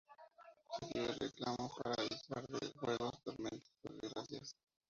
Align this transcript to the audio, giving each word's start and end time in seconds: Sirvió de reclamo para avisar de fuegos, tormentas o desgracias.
Sirvió 0.81 1.03
de 1.09 1.13
reclamo 1.19 1.71
para 1.77 1.93
avisar 1.93 2.47
de 2.47 2.67
fuegos, 2.79 3.21
tormentas 3.23 3.69
o 3.87 3.93
desgracias. 4.01 4.55